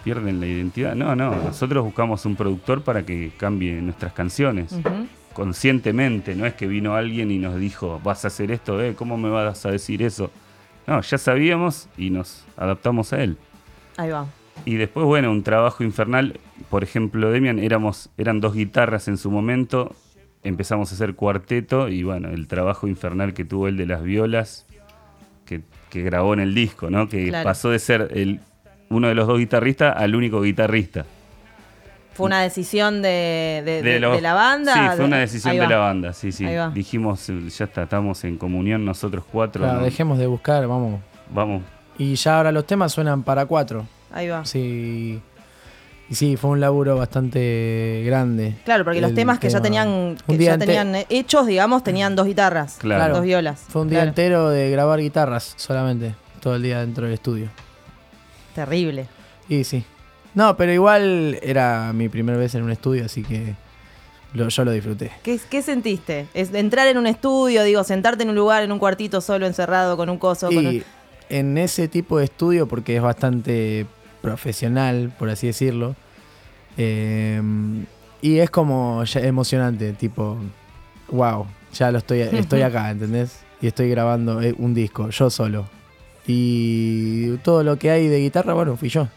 ¿Pierden 0.05 0.39
la 0.39 0.47
identidad? 0.47 0.95
No, 0.95 1.17
no, 1.17 1.35
nosotros 1.35 1.83
buscamos 1.85 2.25
un 2.25 2.37
productor 2.37 2.83
para 2.83 3.05
que 3.05 3.33
cambie 3.37 3.73
nuestras 3.83 4.13
canciones, 4.13 4.73
conscientemente, 5.33 6.35
no 6.37 6.47
es 6.47 6.55
que 6.55 6.67
vino 6.67 6.95
alguien 6.95 7.31
y 7.31 7.39
nos 7.39 7.57
dijo, 7.59 8.01
vas 8.05 8.25
a 8.25 8.29
hacer 8.29 8.51
esto, 8.53 8.81
eh, 8.83 8.95
¿cómo 8.95 9.17
me 9.17 9.31
vas 9.31 9.67
a 9.67 9.71
decir 9.71 10.03
eso? 10.03 10.31
No, 10.87 11.01
ya 11.01 11.19
sabíamos 11.19 11.89
y 11.97 12.11
nos 12.11 12.45
adaptamos 12.57 13.13
a 13.13 13.23
él. 13.23 13.37
Ahí 13.97 14.11
va. 14.11 14.27
Y 14.65 14.77
después, 14.77 15.07
bueno, 15.07 15.31
un 15.31 15.43
trabajo 15.43 15.83
infernal. 15.83 16.39
Por 16.71 16.83
ejemplo, 16.85 17.31
Demian, 17.31 17.59
éramos, 17.59 18.11
eran 18.17 18.41
dos 18.41 18.55
guitarras 18.55 19.09
en 19.09 19.17
su 19.19 19.31
momento. 19.31 19.95
Empezamos 20.45 20.91
a 20.91 20.95
hacer 20.95 21.15
cuarteto 21.15 21.89
y 21.89 22.03
bueno, 22.03 22.29
el 22.31 22.47
trabajo 22.49 22.87
infernal 22.89 23.33
que 23.35 23.45
tuvo 23.45 23.69
él 23.69 23.77
de 23.77 23.87
las 23.87 24.03
violas, 24.03 24.67
que, 25.47 25.63
que 25.91 26.03
grabó 26.03 26.35
en 26.35 26.41
el 26.41 26.55
disco, 26.55 26.91
¿no? 26.91 27.09
Que 27.09 27.29
Claro. 27.29 27.45
pasó 27.45 27.71
de 27.71 27.79
ser 27.79 28.09
el, 28.13 28.41
uno 28.91 29.09
de 29.09 29.15
los 29.15 29.27
dos 29.27 29.39
guitarristas 29.39 29.97
al 29.97 30.15
único 30.15 30.41
guitarrista. 30.43 31.05
Fue 32.15 32.27
una 32.27 32.43
decisión 32.43 33.01
de, 33.03 33.63
de- 33.65 33.83
de- 33.83 34.01
los- 34.01 34.15
de 34.17 34.21
la 34.21 34.35
banda. 34.35 34.75
Sí, 34.75 34.97
fue 34.97 35.05
una 35.07 35.17
de- 35.17 35.23
decisión 35.23 35.57
de 35.57 35.67
la 35.67 35.79
banda, 35.79 36.13
sí, 36.13 36.31
sí. 36.31 36.45
Ahí 36.45 36.57
va. 36.57 36.69
Dijimos, 36.71 37.27
ya 37.57 37.65
está, 37.65 37.85
estamos 37.85 38.23
en 38.25 38.37
comunión 38.37 38.85
nosotros 38.85 39.25
cuatro. 39.31 39.63
Claro, 39.63 39.79
¿no? 39.79 39.85
dejemos 39.85 40.19
de 40.19 40.27
buscar, 40.27 40.67
vamos. 40.67 41.01
Vamos, 41.33 41.63
Y 41.99 42.15
ya 42.15 42.39
ahora 42.39 42.53
los 42.53 42.67
temas 42.67 42.93
suenan 42.93 43.23
para 43.23 43.47
cuatro. 43.47 43.87
Ahí 44.13 44.29
va. 44.29 44.45
Sí. 44.45 45.21
Y 46.11 46.15
sí, 46.15 46.37
fue 46.37 46.51
un 46.51 46.61
laburo 46.61 46.97
bastante 46.97 48.03
grande. 48.05 48.55
Claro, 48.65 48.85
porque 48.85 49.01
los 49.01 49.15
temas 49.15 49.39
que 49.39 49.49
ya 49.49 49.63
tenían, 49.63 50.17
que 50.27 50.37
ya 50.39 50.59
tenían 50.59 50.95
hechos, 51.09 51.47
digamos, 51.47 51.83
tenían 51.85 52.15
dos 52.17 52.27
guitarras, 52.27 52.77
Claro. 52.79 53.15
dos 53.15 53.23
violas. 53.25 53.65
Fue 53.69 53.83
un 53.83 53.89
día 53.89 53.99
Claro. 54.01 54.09
entero 54.11 54.49
de 54.51 54.71
grabar 54.71 55.01
guitarras 55.01 55.55
solamente, 55.57 56.15
todo 56.41 56.57
el 56.57 56.63
día 56.63 56.81
dentro 56.81 57.05
del 57.05 57.15
estudio. 57.15 57.49
Terrible. 58.55 59.07
Y 59.49 59.65
sí. 59.65 59.85
No, 60.35 60.57
pero 60.57 60.73
igual 60.73 61.39
era 61.43 61.93
mi 61.95 62.09
primera 62.09 62.39
vez 62.39 62.55
en 62.55 62.63
un 62.63 62.71
estudio, 62.71 63.05
así 63.07 63.23
que 63.23 63.55
lo- 64.35 64.49
yo 64.49 64.65
lo 64.65 64.73
disfruté. 64.73 65.13
¿Qué, 65.23 65.39
qué 65.51 65.63
sentiste? 65.63 66.27
Es 66.35 66.53
entrar 66.55 66.89
en 66.89 66.99
un 66.99 67.07
estudio, 67.07 67.63
digo, 67.63 67.85
sentarte 67.85 68.23
en 68.23 68.31
un 68.31 68.35
lugar, 68.37 68.63
en 68.63 68.73
un 68.73 68.79
cuartito 68.79 69.21
solo, 69.21 69.47
encerrado, 69.47 69.97
con 69.97 70.09
un 70.11 70.19
coso. 70.19 70.49
con 70.49 70.67
un- 70.67 70.73
Y 70.75 70.83
en 71.33 71.57
ese 71.57 71.89
tipo 71.89 72.19
de 72.19 72.25
estudio, 72.25 72.69
porque 72.69 72.95
es 72.95 73.03
bastante 73.03 73.87
profesional, 74.21 75.13
por 75.19 75.31
así 75.31 75.47
decirlo, 75.47 75.97
eh, 76.77 77.41
y 78.21 78.39
es 78.39 78.51
como 78.51 79.03
ya 79.05 79.21
emocionante, 79.21 79.93
tipo, 79.95 80.37
wow, 81.09 81.47
ya 81.73 81.91
lo 81.91 81.99
estoy, 81.99 82.21
estoy 82.33 82.61
acá, 82.63 82.91
¿entendés? 82.91 83.41
Y 83.63 83.67
estoy 83.67 83.89
grabando 83.89 84.43
eh, 84.43 84.55
un 84.59 84.75
disco, 84.75 85.09
yo 85.09 85.31
solo. 85.31 85.67
Y 86.27 87.37
todo 87.39 87.65
lo 87.65 87.79
que 87.79 87.91
hay 87.91 88.09
de 88.09 88.21
guitarra, 88.21 88.53
bueno, 88.53 88.77
fui 88.77 88.91
yo. 88.91 89.09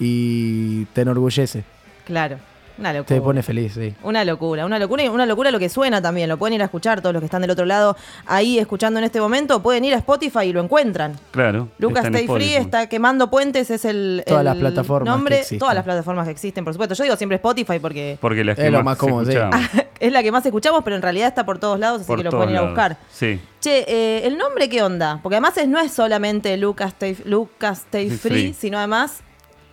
Y 0.00 0.86
te 0.86 1.02
enorgullece, 1.02 1.64
Claro, 2.04 2.38
una 2.78 2.92
locura. 2.92 3.16
te 3.16 3.20
pone 3.20 3.42
feliz, 3.42 3.74
sí. 3.74 3.94
Una 4.02 4.24
locura, 4.24 4.64
una 4.66 4.78
locura 4.78 5.04
y 5.04 5.08
una 5.08 5.26
locura 5.26 5.50
lo 5.50 5.58
que 5.58 5.68
suena 5.68 6.00
también. 6.02 6.28
Lo 6.28 6.36
pueden 6.38 6.54
ir 6.54 6.62
a 6.62 6.66
escuchar 6.66 7.00
todos 7.00 7.12
los 7.12 7.20
que 7.20 7.26
están 7.26 7.42
del 7.42 7.50
otro 7.50 7.64
lado 7.64 7.96
ahí 8.26 8.58
escuchando 8.58 8.98
en 8.98 9.04
este 9.04 9.20
momento. 9.20 9.62
Pueden 9.62 9.84
ir 9.84 9.94
a 9.94 9.98
Spotify 9.98 10.40
y 10.46 10.52
lo 10.52 10.60
encuentran. 10.62 11.14
claro. 11.30 11.68
Lucas 11.78 12.04
Stay 12.06 12.26
Free 12.26 12.54
está 12.54 12.88
quemando 12.88 13.30
puentes, 13.30 13.70
es 13.70 13.84
el, 13.84 14.22
Todas 14.26 14.40
el 14.40 14.44
las 14.46 14.56
plataformas 14.56 15.14
nombre. 15.14 15.42
que. 15.48 15.58
Todas 15.58 15.74
las 15.74 15.84
plataformas 15.84 16.24
que 16.26 16.32
existen, 16.32 16.64
por 16.64 16.72
supuesto. 16.74 16.94
Yo 16.94 17.04
digo 17.04 17.16
siempre 17.16 17.36
Spotify 17.36 17.78
porque 17.80 18.18
Porque 18.20 18.40
Es 18.42 18.56
que 18.56 18.70
lo 18.70 18.78
más, 18.78 18.84
más 18.84 18.98
cómodo, 18.98 19.24
sí. 19.24 19.32
escuchamos. 19.32 19.66
es 20.00 20.12
la 20.12 20.22
que 20.22 20.32
más 20.32 20.44
escuchamos, 20.46 20.82
pero 20.84 20.96
en 20.96 21.02
realidad 21.02 21.28
está 21.28 21.44
por 21.46 21.58
todos 21.58 21.78
lados, 21.78 22.00
así 22.00 22.06
Por 22.08 22.18
que 22.18 22.24
lo 22.24 22.30
pueden 22.30 22.50
ir 22.50 22.56
a 22.56 22.62
buscar. 22.62 22.96
Sí. 23.10 23.40
Che, 23.60 23.84
eh, 23.86 24.26
¿el 24.26 24.36
nombre 24.38 24.68
qué 24.68 24.82
onda? 24.82 25.20
Porque 25.22 25.36
además 25.36 25.56
es- 25.58 25.68
no 25.68 25.78
es 25.78 25.92
solamente 25.92 26.56
Lucas 26.56 26.88
Stay, 26.90 27.16
Lucas 27.24 27.80
Stay 27.86 28.10
free. 28.10 28.52
sino 28.54 28.78
además, 28.78 29.20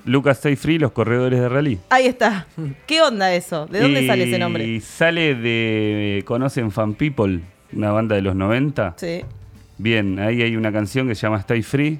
Lucas 0.05 0.37
Stay 0.37 0.55
Free, 0.55 0.79
los 0.79 0.91
corredores 0.91 1.39
de 1.39 1.49
rally. 1.49 1.79
ahí 1.89 2.05
está. 2.07 2.47
¿Qué 2.87 3.01
onda 3.01 3.33
eso? 3.33 3.65
¿De 3.67 3.79
dónde 3.81 4.03
Y 4.03 4.07
sale 4.07 4.23
ese 4.29 4.39
nombre? 4.39 4.79
sale 4.81 5.35
de. 5.35 6.23
¿Conocen 6.25 6.71
Fan 6.71 6.93
People? 6.95 7.41
Una 7.73 7.91
banda 7.91 8.15
de 8.15 8.21
los 8.21 8.35
90. 8.35 8.95
Sí. 8.97 9.21
Bien, 9.77 10.19
ahí 10.19 10.41
hay 10.41 10.55
una 10.55 10.71
canción 10.71 11.07
que 11.07 11.15
se 11.15 11.21
llama 11.21 11.37
Stay 11.39 11.61
Free, 11.61 11.99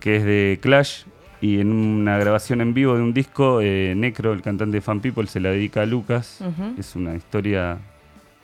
que 0.00 0.16
es 0.16 0.24
de 0.24 0.58
Clash. 0.62 1.02
Y 1.40 1.58
en 1.58 1.72
una 1.72 2.18
grabación 2.18 2.60
en 2.60 2.72
vivo 2.72 2.94
de 2.94 3.02
un 3.02 3.12
disco, 3.12 3.60
eh, 3.60 3.94
Necro, 3.96 4.32
el 4.32 4.42
cantante 4.42 4.76
de 4.76 4.80
Fan 4.80 5.00
People, 5.00 5.26
se 5.26 5.40
la 5.40 5.50
dedica 5.50 5.82
a 5.82 5.86
Lucas. 5.86 6.38
Es 6.78 6.94
una 6.94 7.16
historia 7.16 7.78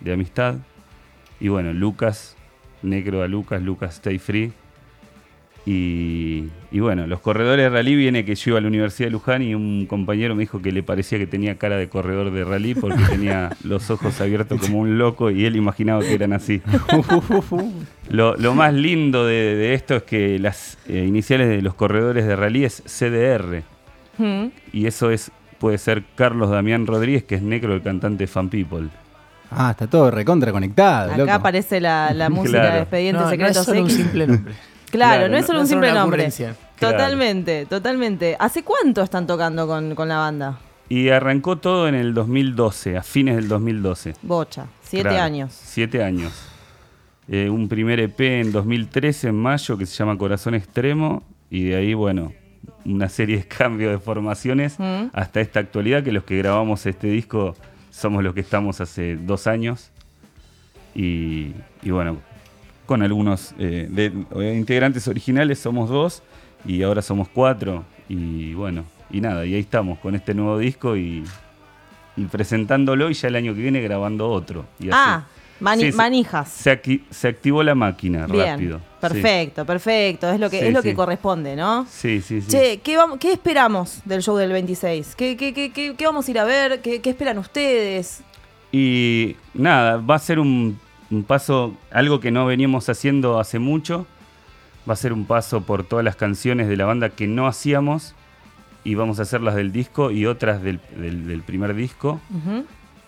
de 0.01 0.13
amistad. 0.13 0.57
Y 1.39 1.47
bueno, 1.47 1.73
Lucas, 1.73 2.37
Necro 2.83 3.23
a 3.23 3.29
Lucas, 3.29 3.63
Lucas 3.63 3.95
Stay 3.95 4.19
Free. 4.19 4.53
Y, 5.67 6.45
y 6.71 6.81
bueno, 6.81 7.07
los 7.07 7.21
corredores 7.21 7.65
de 7.65 7.69
rally 7.69 7.95
viene 7.95 8.25
que 8.25 8.35
yo 8.35 8.51
iba 8.53 8.59
a 8.59 8.63
la 8.63 8.69
Universidad 8.69 9.09
de 9.09 9.11
Luján 9.11 9.43
y 9.43 9.55
un 9.55 9.85
compañero 9.87 10.35
me 10.35 10.41
dijo 10.41 10.63
que 10.63 10.73
le 10.73 10.83
parecía 10.83 11.19
que 11.19 11.27
tenía 11.27 11.57
cara 11.59 11.77
de 11.77 11.89
corredor 11.91 12.31
de 12.31 12.43
rally 12.45 12.75
porque 12.75 13.03
tenía 13.11 13.51
los 13.65 13.91
ojos 13.91 14.19
abiertos 14.23 14.59
como 14.61 14.79
un 14.79 14.97
loco 14.97 15.31
y 15.31 15.45
él 15.45 15.57
imaginaba 15.57 16.01
que 16.01 16.15
eran 16.15 16.33
así. 16.33 16.63
Lo, 18.11 18.35
lo 18.37 18.55
más 18.55 18.73
lindo 18.73 19.27
de, 19.27 19.55
de 19.57 19.75
esto 19.75 19.97
es 19.97 20.03
que 20.05 20.39
las 20.39 20.79
eh, 20.89 21.05
iniciales 21.07 21.49
de 21.49 21.61
los 21.61 21.75
corredores 21.75 22.27
de 22.27 22.35
rally 22.37 22.65
es 22.65 22.83
CDR. 22.87 23.63
Mm. 24.17 24.47
Y 24.73 24.87
eso 24.87 25.11
es 25.11 25.31
puede 25.59 25.77
ser 25.77 26.05
Carlos 26.15 26.51
Damián 26.51 26.87
Rodríguez, 26.87 27.25
que 27.25 27.35
es 27.35 27.43
negro, 27.43 27.75
el 27.75 27.83
cantante 27.83 28.25
de 28.25 28.29
Fan 28.29 28.49
People. 28.49 28.89
Ah, 29.51 29.71
está 29.73 29.87
todo 29.87 30.11
recontra 30.11 30.53
conectado, 30.53 31.09
Acá 31.09 31.17
loco. 31.19 31.33
aparece 31.33 31.81
la, 31.81 32.13
la 32.15 32.31
música 32.31 32.61
Claro. 32.61 32.75
de 32.77 32.81
Expedientes 32.83 33.23
No, 33.23 33.37
no 33.37 33.47
es 33.47 33.57
solo 33.57 33.83
un 33.83 33.91
simple 33.91 34.27
nombre. 34.27 34.55
Claro, 34.91 35.19
Claro, 35.21 35.29
no 35.31 35.37
es 35.37 35.47
solo 35.47 35.59
no 35.59 35.63
un 35.63 35.69
simple 35.69 35.91
una 35.91 36.01
nombre. 36.01 36.31
Claro. 36.31 36.55
Totalmente, 36.97 37.67
totalmente. 37.67 38.37
¿Hace 38.39 38.63
cuánto 38.63 39.03
están 39.03 39.27
tocando 39.27 39.67
con, 39.67 39.95
con 39.95 40.09
la 40.09 40.19
banda? 40.19 40.59
Y 40.89 41.09
arrancó 41.11 41.57
todo 41.59 41.87
en 41.89 41.95
el 41.95 42.15
2012, 42.15 42.97
a 42.97 43.03
fines 43.03 43.37
del 43.37 43.49
2012. 43.49 44.15
Bocha, 44.23 44.67
siete 44.83 45.09
Claro, 45.11 45.25
años. 45.25 45.53
Siete 45.53 46.03
años. 46.03 46.33
Eh, 47.29 47.51
un 47.51 47.69
primer 47.69 48.01
EP 48.01 48.21
en 48.41 48.53
2013, 48.53 49.29
en 49.29 49.35
mayo, 49.35 49.77
que 49.77 49.85
se 49.85 49.95
llama 49.97 50.17
Corazón 50.17 50.55
Extremo. 50.55 51.23
Y 51.51 51.65
de 51.65 51.77
ahí, 51.77 51.93
bueno, 51.95 52.33
una 52.87 53.09
serie 53.11 53.37
de 53.39 53.45
cambios 53.47 53.93
de 53.93 53.99
formaciones 53.99 54.79
Mm. 54.79 55.09
hasta 55.13 55.41
esta 55.43 55.61
actualidad, 55.61 56.03
que 56.03 56.13
los 56.13 56.25
que 56.25 56.39
grabamos 56.39 56.87
este 56.87 57.09
disco 57.09 57.55
somos 57.91 58.23
los 58.25 58.33
que 58.33 58.41
estamos 58.41 58.81
hace 58.81 59.17
dos 59.17 59.47
años. 59.47 59.91
Y, 60.95 61.53
y 61.83 61.91
bueno, 61.91 62.19
con 62.89 63.03
algunos 63.03 63.53
eh, 63.59 63.87
de- 63.91 64.13
eh, 64.41 64.55
integrantes 64.57 65.07
originales 65.09 65.59
somos 65.59 65.91
dos 65.91 66.23
y 66.65 66.83
ahora 66.83 67.03
somos 67.03 67.29
cuatro. 67.29 67.85
Y 68.09 68.55
bueno, 68.55 68.85
y 69.11 69.21
nada, 69.21 69.45
y 69.45 69.53
ahí 69.55 69.61
estamos 69.61 69.99
con 69.99 70.15
este 70.15 70.33
nuevo 70.33 70.57
disco 70.59 70.97
y, 70.97 71.23
y 72.17 72.25
presentándolo 72.25 73.11
y 73.11 73.15
ya 73.15 73.29
el 73.29 73.37
año 73.37 73.55
que 73.55 73.61
viene 73.61 73.83
grabando 73.83 74.31
otro. 74.31 74.65
Y 74.81 74.85
así. 74.89 74.93
Ah, 74.95 75.27
mani- 75.61 75.83
Sí, 75.83 75.91
sí. 75.93 75.97
manijas. 75.99 76.49
Se, 76.49 76.73
acti- 76.83 77.03
se 77.11 77.29
activó 77.29 77.63
la 77.63 77.75
máquina 77.75 78.27
Bien, 78.27 78.53
rápido. 78.53 78.81
perfecto, 79.03 79.67
perfecto. 79.67 80.31
Es 80.31 80.41
lo 80.41 80.49
que, 80.49 80.61
Sí, 80.61 80.67
es 80.69 80.73
lo 80.73 80.83
que 80.83 80.95
corresponde, 80.95 81.55
¿no? 81.57 81.85
Sí, 81.91 82.23
sí, 82.23 82.41
sí. 82.41 82.49
Che, 82.51 82.79
¿qué, 82.79 82.97
vamos, 82.97 83.19
¿qué 83.19 83.33
esperamos 83.33 84.01
del 84.07 84.23
show 84.23 84.37
del 84.39 84.51
26? 84.53 85.15
¿Qué, 85.15 85.37
qué, 85.37 85.53
qué, 85.53 86.07
vamos 86.07 86.27
a 86.27 86.31
ir 86.31 86.39
a 86.39 86.45
ver? 86.45 86.81
¿Qué, 86.81 87.03
qué 87.03 87.11
esperan 87.11 87.37
ustedes? 87.37 88.23
Y 88.73 89.37
nada, 89.53 89.99
va 89.99 90.15
a 90.15 90.19
ser 90.19 90.39
un, 90.39 90.79
un 91.11 91.23
paso, 91.25 91.75
algo 91.91 92.21
que 92.21 92.31
no 92.31 92.47
veníamos 92.47 92.89
haciendo 92.89 93.39
hace 93.41 93.59
mucho. 93.59 94.07
Va 94.89 94.93
a 94.95 94.97
ser 94.97 95.13
un 95.13 95.25
paso 95.27 95.63
por 95.63 95.85
todas 95.85 96.05
las 96.05 96.17
canciones 96.17 96.69
de 96.69 96.77
la 96.77 96.85
banda 96.87 97.11
que 97.11 97.27
no 97.27 97.47
hacíamos. 97.47 98.15
Y 98.85 98.95
vamos 98.95 99.19
a 99.19 99.23
hacer 99.23 99.41
las 99.43 99.55
del 99.55 99.71
disco 99.73 100.11
y 100.11 100.25
otras 100.27 100.63
del, 100.63 100.81
del- 100.97 101.27
del 101.27 101.43
primer 101.43 101.75
disco. 101.75 102.21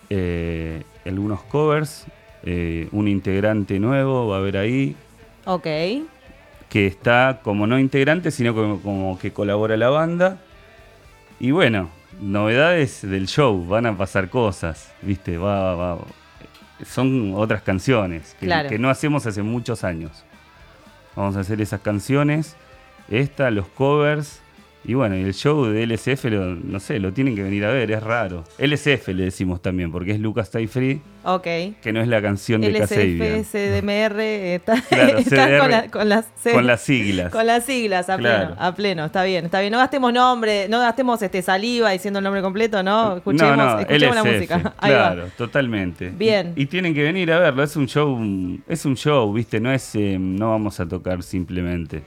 Eh, 0.09 0.83
algunos 1.05 1.41
covers. 1.43 2.05
eh, 2.43 2.87
un 2.91 3.07
integrante 3.07 3.79
nuevo 3.79 4.27
va 4.27 4.37
a 4.37 4.39
haber 4.39 4.57
ahí. 4.57 4.95
Ok. 5.45 5.67
que 6.69 6.87
está 6.87 7.41
como 7.43 7.67
no 7.67 7.77
integrante, 7.79 8.31
sino 8.31 8.53
como, 8.55 8.79
como 8.81 9.19
que 9.19 9.31
colabora 9.33 9.75
la 9.77 9.89
banda. 9.89 10.39
Y 11.39 11.51
bueno, 11.51 11.89
novedades 12.21 13.01
del 13.01 13.27
show, 13.27 13.65
van 13.67 13.85
a 13.87 13.97
pasar 13.97 14.29
cosas, 14.29 14.91
¿viste? 15.01 15.37
Va, 15.37 15.75
va- 15.75 15.97
son 16.85 17.33
otras 17.35 17.61
canciones 17.61 18.35
que, 18.39 18.45
Claro. 18.45 18.69
que 18.69 18.79
no 18.79 18.89
hacemos 18.89 19.25
hace 19.25 19.41
muchos 19.41 19.83
años. 19.83 20.23
Vamos 21.15 21.35
a 21.35 21.41
hacer 21.41 21.61
esas 21.61 21.81
canciones, 21.81 22.55
esta, 23.09 23.51
los 23.51 23.67
covers. 23.67 24.41
Y 24.83 24.95
bueno, 24.95 25.15
y 25.15 25.21
el 25.21 25.35
show 25.35 25.65
de 25.65 25.83
LSF, 25.85 26.25
lo- 26.31 26.55
no 26.55 26.79
sé, 26.79 26.99
lo 26.99 27.13
tienen 27.13 27.35
que 27.35 27.43
venir 27.43 27.63
a 27.65 27.69
ver, 27.69 27.91
es 27.91 28.01
raro. 28.01 28.43
LSF 28.57 29.09
le 29.09 29.25
decimos 29.25 29.61
también, 29.61 29.91
porque 29.91 30.09
es 30.13 30.19
Lucas 30.19 30.47
Stay 30.47 30.65
Free, 30.65 30.99
Ok. 31.23 31.43
que 31.43 31.91
no 31.93 32.01
es 32.01 32.07
la 32.07 32.19
canción 32.19 32.61
de 32.61 32.73
Kasabian. 32.73 33.21
LSF, 33.41 33.51
CDMR, 33.51 34.19
está, 34.55 34.81
Claro, 34.89 35.17
están 35.19 35.49
CDR, 35.49 35.59
con, 35.59 35.69
la- 35.71 35.87
con 35.91 36.09
las 36.09 36.25
Con 36.51 36.65
las 36.65 36.81
siglas. 36.81 37.31
con 37.31 37.45
las 37.45 37.63
siglas, 37.63 38.09
a 38.09 38.17
Claro. 38.17 38.47
pleno, 38.47 38.61
a 38.61 38.73
pleno, 38.75 39.05
está 39.05 39.23
bien, 39.23 39.45
está 39.45 39.59
bien. 39.61 39.71
No 39.71 39.77
gastemos 39.77 40.11
nombre, 40.11 40.67
no 40.67 40.79
gastemos 40.79 41.21
este 41.21 41.43
saliva 41.43 41.91
diciendo 41.91 42.17
el 42.17 42.23
nombre 42.23 42.41
completo, 42.41 42.81
¿no? 42.81 43.17
Escuchemos, 43.17 43.55
no, 43.57 43.73
no, 43.75 43.79
escuchemos 43.81 44.15
la 44.15 44.23
música. 44.23 44.55
Ahí 44.79 44.91
claro, 44.91 45.23
va. 45.25 45.29
totalmente. 45.37 46.09
Bien. 46.09 46.53
Y, 46.55 46.63
y 46.63 46.65
tienen 46.65 46.95
que 46.95 47.03
venir 47.03 47.31
a 47.31 47.37
verlo, 47.37 47.61
es 47.61 47.75
un 47.75 47.85
show, 47.87 48.19
es 48.67 48.83
un 48.85 48.95
show, 48.95 49.31
¿viste? 49.31 49.59
No 49.59 49.71
es 49.71 49.93
eh, 49.93 50.17
no 50.19 50.49
vamos 50.49 50.79
a 50.79 50.87
tocar 50.87 51.21
simplemente. 51.21 52.01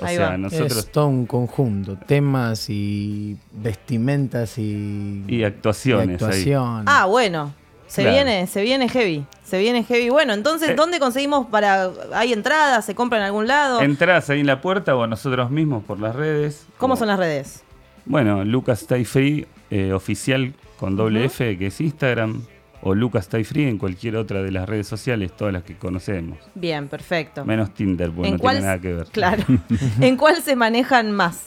O 0.00 0.04
Ahí 0.04 0.16
sea, 0.16 0.30
va. 0.30 0.38
nosotros 0.38 0.76
Es 0.78 0.90
todo 0.92 1.06
un 1.08 1.26
conjunto, 1.26 1.96
temas 1.96 2.70
y 2.70 3.36
vestimentas 3.52 4.58
y, 4.58 5.24
y 5.28 5.44
actuaciones 5.44 6.06
y 6.06 6.10
ahí. 6.10 6.14
actuación. 6.14 6.84
Ah, 6.86 7.06
bueno. 7.06 7.52
Se 7.86 8.02
Claro. 8.02 8.14
viene, 8.16 8.46
se 8.46 8.62
viene 8.62 8.88
heavy. 8.88 9.24
Se 9.42 9.58
viene 9.58 9.82
heavy. 9.82 10.10
Bueno, 10.10 10.32
entonces, 10.32 10.70
Eh. 10.70 10.74
¿dónde 10.76 11.00
conseguimos 11.00 11.46
para. 11.48 11.90
¿Hay 12.14 12.32
entradas? 12.32 12.84
¿Se 12.84 12.94
compra 12.94 13.18
en 13.18 13.24
algún 13.24 13.48
lado? 13.48 13.80
Entrás 13.82 14.30
ahí 14.30 14.38
en 14.40 14.46
la 14.46 14.60
puerta 14.60 14.94
o 14.94 15.06
nosotros 15.08 15.50
mismos 15.50 15.82
por 15.82 15.98
las 15.98 16.14
redes. 16.14 16.66
¿Cómo 16.78 16.94
O- 16.94 16.96
son 16.96 17.08
las 17.08 17.18
redes? 17.18 17.64
Bueno, 18.06 18.44
Lucas 18.44 18.82
Stay 18.82 19.04
Free 19.04 19.46
eh, 19.70 19.92
oficial 19.92 20.54
con 20.78 20.96
doble. 20.96 21.24
F, 21.24 21.58
que 21.58 21.66
es 21.66 21.80
Instagram, 21.80 22.42
o 22.82 22.94
Lucas 22.94 23.24
Stay 23.24 23.44
Free 23.44 23.68
en 23.68 23.78
cualquier 23.78 24.16
otra 24.16 24.42
de 24.42 24.50
las 24.50 24.68
redes 24.68 24.86
sociales, 24.86 25.32
todas 25.36 25.52
las 25.52 25.62
que 25.64 25.76
conocemos. 25.76 26.38
Bien, 26.54 26.88
perfecto. 26.88 27.44
Menos 27.44 27.74
Tinder, 27.74 28.10
porque 28.10 28.28
¿En 28.28 28.34
no 28.34 28.40
cuál 28.40 28.56
tiene 28.56 28.66
nada 28.66 28.80
que 28.80 28.92
ver. 28.94 29.06
Claro. 29.06 29.44
¿En 30.00 30.16
cuál 30.16 30.36
se 30.42 30.56
manejan 30.56 31.12
más? 31.12 31.44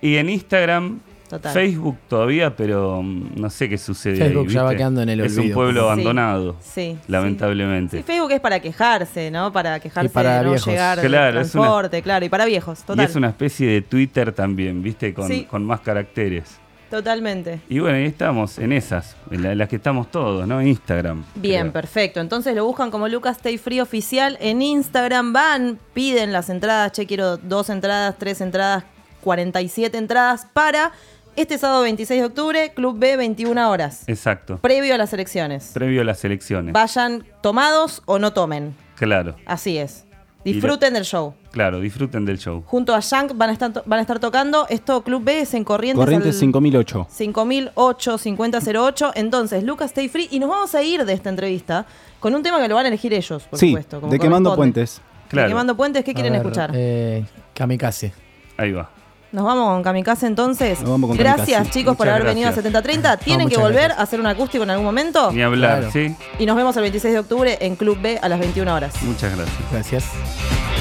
Y 0.00 0.16
en 0.16 0.28
Instagram, 0.30 1.00
Total. 1.28 1.52
Facebook 1.54 1.96
todavía, 2.08 2.54
pero 2.54 3.02
mm, 3.02 3.40
no 3.40 3.48
sé 3.50 3.68
qué 3.68 3.78
sucede 3.78 4.16
Facebook 4.16 4.46
ahí. 4.48 4.54
ya 4.54 4.62
va 4.62 4.74
quedando 4.76 5.00
en 5.02 5.08
el 5.08 5.20
Es 5.22 5.32
un 5.32 5.40
olvido. 5.40 5.54
pueblo 5.54 5.80
abandonado, 5.90 6.56
Sí. 6.60 6.96
lamentablemente. 7.08 7.96
Sí, 7.96 8.02
Facebook 8.04 8.30
es 8.32 8.40
para 8.40 8.60
quejarse, 8.60 9.30
¿no? 9.30 9.50
Para 9.52 9.80
quejarse 9.80 10.10
para 10.10 10.38
de 10.38 10.44
no 10.44 10.50
viejos. 10.50 10.66
llegar 10.68 10.98
al 11.00 11.06
Claro, 11.06 11.30
una- 11.38 11.40
transporte, 11.48 12.02
claro. 12.02 12.24
Y 12.26 12.28
para 12.28 12.44
viejos, 12.44 12.80
y 12.80 12.84
total. 12.84 13.04
es 13.06 13.16
una 13.16 13.28
especie 13.30 13.66
de 13.68 13.82
Twitter 13.82 14.32
también, 14.32 14.82
¿viste? 14.82 15.12
Con, 15.14 15.26
Sí. 15.26 15.44
con 15.50 15.64
más 15.64 15.80
caracteres. 15.80 16.60
Totalmente. 16.94 17.60
Y 17.68 17.80
bueno, 17.80 17.96
ahí 17.96 18.04
estamos, 18.04 18.58
en 18.58 18.70
esas, 18.72 19.16
en, 19.30 19.42
la- 19.42 19.50
en 19.52 19.58
las 19.58 19.68
que 19.68 19.76
estamos 19.76 20.10
todos, 20.12 20.46
¿no? 20.46 20.62
Instagram. 20.62 21.24
Bien, 21.34 21.62
creo. 21.62 21.72
perfecto. 21.72 22.20
Entonces 22.20 22.54
lo 22.54 22.64
buscan 22.64 22.90
como 22.92 23.08
Lucas 23.08 23.36
Stay 23.38 23.58
Free 23.58 23.80
Oficial 23.80 24.38
en 24.40 24.62
Instagram. 24.62 25.32
Van, 25.32 25.78
piden 25.92 26.32
las 26.32 26.48
entradas. 26.50 26.92
Che, 26.92 27.04
quiero 27.06 27.36
dos 27.36 27.68
entradas, 27.68 28.14
tres 28.16 28.40
entradas, 28.40 28.84
47 29.22 29.98
entradas 29.98 30.46
para 30.52 30.92
este 31.34 31.58
sábado 31.58 31.82
26 31.82 32.20
de 32.20 32.26
octubre, 32.26 32.72
Club 32.74 32.96
B, 32.96 33.16
21 33.16 33.68
horas. 33.70 34.04
Exacto. 34.06 34.58
Previo 34.58 34.94
a 34.94 34.98
las 34.98 35.12
elecciones. 35.12 35.72
Previo 35.74 36.02
a 36.02 36.04
las 36.04 36.24
elecciones. 36.24 36.72
Vayan 36.72 37.24
tomados 37.42 38.02
o 38.06 38.20
no 38.20 38.32
tomen. 38.32 38.76
Claro, 38.94 39.34
Así 39.46 39.78
es. 39.78 40.04
Disfruten 40.44 40.94
del 40.94 41.04
show. 41.04 41.34
Claro, 41.54 41.78
disfruten 41.80 42.24
del 42.26 42.38
show. 42.38 42.62
Junto 42.66 42.94
a 42.94 43.00
Shank 43.00 43.32
van 43.36 43.48
a 43.50 43.52
estar, 43.52 43.72
to- 43.72 43.82
van 43.86 44.00
a 44.00 44.02
estar 44.02 44.18
tocando. 44.18 44.66
Esto 44.68 45.02
Club 45.02 45.22
B 45.24 45.40
es 45.40 45.54
en 45.54 45.62
Corrientes. 45.64 45.98
Corrientes 46.04 46.34
al- 46.34 46.40
5008. 46.40 47.06
5008 47.10 48.18
5008. 48.18 49.12
Entonces, 49.14 49.62
Lucas 49.64 49.86
Stay 49.90 50.08
Free. 50.08 50.28
Y 50.32 50.40
nos 50.40 50.50
vamos 50.50 50.74
a 50.74 50.82
ir 50.82 51.04
de 51.04 51.12
esta 51.12 51.30
entrevista 51.30 51.86
con 52.20 52.34
un 52.34 52.42
tema 52.42 52.60
que 52.60 52.68
lo 52.68 52.74
van 52.74 52.84
a 52.86 52.88
elegir 52.88 53.14
ellos, 53.14 53.44
por 53.44 53.58
Sí, 53.58 53.68
supuesto. 53.68 54.00
como 54.00 54.12
de 54.12 54.18
Quemando. 54.18 54.54
Puentes. 54.56 54.96
De 54.96 55.28
Claro. 55.30 55.48
Quemando 55.48 55.76
Puentes, 55.76 56.04
¿qué 56.04 56.10
A 56.10 56.14
quieren 56.14 56.32
ver, 56.32 56.42
escuchar? 56.42 56.70
Eh, 56.74 57.24
kamikaze. 57.54 58.12
Ahí 58.56 58.72
va. 58.72 58.90
Nos 59.32 59.44
vamos 59.44 59.68
con 59.68 59.82
Kamikaze 59.82 60.28
entonces. 60.28 60.80
Nos 60.80 60.90
vamos 60.90 61.08
con 61.08 61.16
gracias, 61.16 61.48
Kamikaze. 61.58 61.70
chicos, 61.80 61.96
por 61.96 62.08
haber 62.08 62.22
venido 62.22 62.46
a 62.46 62.52
gracias. 62.52 62.62
7030. 62.72 63.16
Tienen 63.16 63.48
que 63.48 63.56
volver 63.56 63.74
gracias. 63.86 63.98
a 63.98 64.02
hacer 64.02 64.20
un 64.20 64.26
acústico 64.26 64.62
en 64.62 64.70
algún 64.70 64.86
momento. 64.86 65.32
Ni 65.32 65.42
hablar, 65.42 65.78
Claro. 65.80 65.92
¿sí? 65.92 66.14
Y 66.38 66.46
nos 66.46 66.54
vemos 66.56 66.76
el 66.76 66.82
26 66.82 67.14
de 67.14 67.18
octubre 67.20 67.58
en 67.60 67.74
Club 67.74 67.98
B 68.00 68.18
a 68.22 68.28
las 68.28 68.38
21 68.38 68.72
horas. 68.72 68.94
Muchas 69.02 69.34
gracias. 69.36 69.58
Gracias. 69.72 70.73